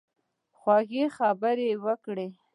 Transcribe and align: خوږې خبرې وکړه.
خوږې 0.57 1.05
خبرې 1.17 1.69
وکړه. 1.83 2.27